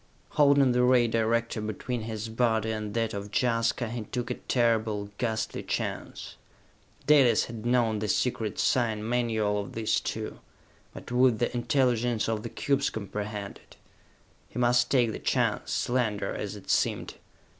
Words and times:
Holding 0.29 0.71
the 0.71 0.81
ray 0.81 1.07
director 1.07 1.61
between 1.61 2.01
his 2.01 2.27
body 2.27 2.71
and 2.71 2.95
that 2.95 3.13
of 3.13 3.29
Jaska, 3.31 3.87
he 3.91 4.01
took 4.05 4.31
a 4.31 4.33
terrible, 4.33 5.11
ghastly 5.19 5.61
chance. 5.61 6.37
Dalis 7.05 7.45
had 7.45 7.67
known 7.67 7.99
the 7.99 8.07
secret 8.07 8.57
sign 8.57 9.07
manual 9.07 9.61
of 9.61 9.73
these 9.73 9.99
two; 9.99 10.39
but 10.91 11.11
would 11.11 11.37
the 11.37 11.53
intelligence 11.55 12.27
of 12.27 12.41
the 12.41 12.49
cubes 12.49 12.89
comprehend 12.89 13.57
it? 13.63 13.77
He 14.49 14.57
must 14.57 14.89
take 14.89 15.11
the 15.11 15.19
chance, 15.19 15.71
slender 15.71 16.33
as 16.33 16.55
it 16.55 16.71
seemed. 16.71 17.13